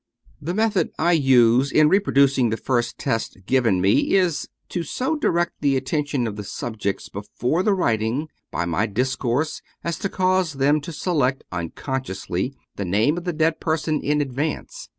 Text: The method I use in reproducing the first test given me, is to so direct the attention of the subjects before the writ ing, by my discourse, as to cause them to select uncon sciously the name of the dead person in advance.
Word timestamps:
The 0.41 0.55
method 0.55 0.89
I 0.97 1.11
use 1.11 1.71
in 1.71 1.87
reproducing 1.87 2.49
the 2.49 2.57
first 2.57 2.97
test 2.97 3.37
given 3.45 3.79
me, 3.79 4.15
is 4.15 4.49
to 4.69 4.81
so 4.81 5.15
direct 5.15 5.51
the 5.61 5.77
attention 5.77 6.25
of 6.25 6.37
the 6.37 6.43
subjects 6.43 7.07
before 7.07 7.61
the 7.61 7.75
writ 7.75 8.01
ing, 8.01 8.27
by 8.49 8.65
my 8.65 8.87
discourse, 8.87 9.61
as 9.83 9.99
to 9.99 10.09
cause 10.09 10.53
them 10.53 10.81
to 10.81 10.91
select 10.91 11.43
uncon 11.51 11.73
sciously 12.03 12.55
the 12.77 12.83
name 12.85 13.15
of 13.15 13.25
the 13.25 13.33
dead 13.33 13.59
person 13.59 14.01
in 14.01 14.21
advance. 14.21 14.89